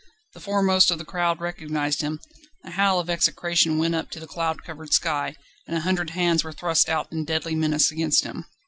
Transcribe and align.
The 0.33 0.39
foremost 0.39 0.89
of 0.89 0.97
the 0.97 1.05
crowd 1.05 1.39
recognised 1.41 2.01
him; 2.01 2.21
a 2.65 2.71
howl 2.71 2.99
of 2.99 3.07
execration 3.07 3.77
went 3.77 3.93
up 3.93 4.09
to 4.09 4.19
the 4.19 4.25
cloud 4.25 4.63
covered 4.63 4.93
sky, 4.93 5.35
and 5.67 5.77
a 5.77 5.81
hundred 5.81 6.09
hands 6.09 6.43
were 6.43 6.51
thrust 6.53 6.89
out 6.89 7.11
in 7.11 7.23
deadly 7.23 7.53
menace 7.53 7.91
against 7.91 8.23
him. 8.23 8.45